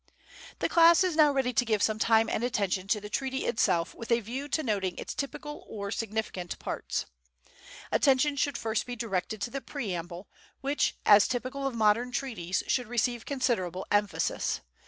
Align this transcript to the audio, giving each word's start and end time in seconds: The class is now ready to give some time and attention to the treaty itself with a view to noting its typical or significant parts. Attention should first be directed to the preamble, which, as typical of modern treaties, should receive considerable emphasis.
The 0.57 0.67
class 0.67 1.03
is 1.03 1.15
now 1.15 1.31
ready 1.31 1.53
to 1.53 1.63
give 1.63 1.83
some 1.83 1.99
time 1.99 2.27
and 2.27 2.43
attention 2.43 2.87
to 2.87 2.99
the 2.99 3.07
treaty 3.07 3.45
itself 3.45 3.93
with 3.93 4.11
a 4.11 4.19
view 4.19 4.47
to 4.47 4.63
noting 4.63 4.97
its 4.97 5.13
typical 5.13 5.63
or 5.69 5.91
significant 5.91 6.57
parts. 6.57 7.05
Attention 7.91 8.35
should 8.35 8.57
first 8.57 8.87
be 8.87 8.95
directed 8.95 9.41
to 9.41 9.51
the 9.51 9.61
preamble, 9.61 10.27
which, 10.59 10.95
as 11.05 11.27
typical 11.27 11.67
of 11.67 11.75
modern 11.75 12.11
treaties, 12.11 12.63
should 12.67 12.87
receive 12.87 13.27
considerable 13.27 13.85
emphasis. 13.91 14.61